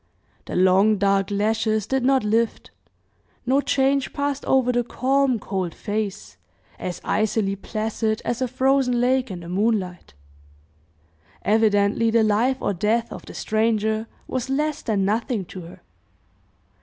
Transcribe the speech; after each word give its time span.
The 0.45 0.55
long, 0.55 0.97
dark 0.97 1.29
lashes 1.29 1.85
did 1.85 2.03
not 2.03 2.23
lift; 2.23 2.71
no 3.45 3.61
change 3.61 4.13
passed 4.13 4.43
over 4.45 4.71
the 4.71 4.83
calm, 4.83 5.37
cold 5.37 5.75
face, 5.75 6.37
as 6.79 7.01
icily 7.03 7.55
placid 7.55 8.19
as 8.25 8.41
a 8.41 8.47
frozen 8.47 8.99
lake 8.99 9.29
in 9.29 9.41
the 9.41 9.47
moonlight 9.47 10.15
evidently 11.43 12.09
the 12.09 12.23
life 12.23 12.57
or 12.61 12.73
death 12.73 13.13
of 13.13 13.27
the 13.27 13.35
stranger 13.35 14.07
was 14.27 14.49
less 14.49 14.81
than 14.81 15.05
nothing 15.05 15.45
to 15.45 15.61
her. 15.61 15.81